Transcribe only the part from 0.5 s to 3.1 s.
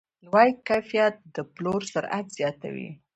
کیفیت د پلور سرعت زیاتوي.